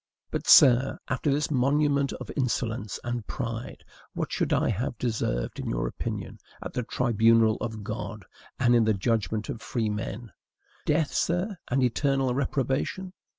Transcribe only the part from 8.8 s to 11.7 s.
the judgment of free men? Death, sir,